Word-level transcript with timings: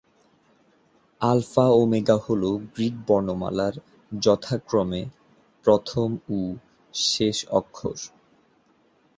Alpha omega 1.21 2.17
হলো 2.25 2.49
Greek 2.73 2.95
বর্ণমালার, 3.07 3.75
যথাক্রমে 4.11 5.01
প্রথম 5.65 6.09
ও 6.29 6.39
শেষ 6.93 7.37
অক্ষর। 7.51 7.97